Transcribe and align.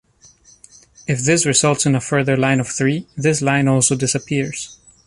If 1.05 1.19
this 1.25 1.45
results 1.45 1.85
in 1.85 1.93
a 1.93 2.01
further 2.01 2.35
line 2.35 2.59
of 2.59 2.67
three, 2.67 3.05
this 3.15 3.39
line 3.39 3.67
also 3.67 3.95
disappears. 3.95 4.79